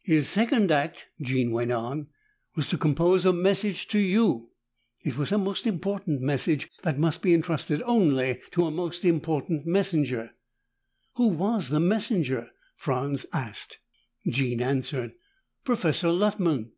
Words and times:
"His 0.00 0.26
second 0.26 0.72
act," 0.72 1.08
Jean 1.20 1.50
went 1.50 1.70
on, 1.70 2.06
"was 2.54 2.66
to 2.70 2.78
compose 2.78 3.26
a 3.26 3.32
message 3.34 3.86
to 3.88 3.98
you. 3.98 4.48
It 5.04 5.18
was 5.18 5.32
a 5.32 5.36
most 5.36 5.66
important 5.66 6.22
message, 6.22 6.70
that 6.82 6.98
must 6.98 7.20
be 7.20 7.34
entrusted 7.34 7.82
only 7.82 8.40
to 8.52 8.64
a 8.64 8.70
most 8.70 9.04
important 9.04 9.66
messenger." 9.66 10.30
"Who 11.16 11.26
was 11.28 11.68
the 11.68 11.78
messenger?" 11.78 12.52
Franz 12.74 13.26
asked. 13.34 13.78
Jean 14.26 14.62
answered, 14.62 15.12
"Professor 15.62 16.08
Luttman." 16.10 16.70